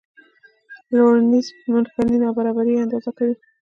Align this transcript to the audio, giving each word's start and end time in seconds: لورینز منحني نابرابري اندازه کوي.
لورینز 0.95 1.47
منحني 1.71 2.17
نابرابري 2.23 2.73
اندازه 2.83 3.11
کوي. 3.17 3.35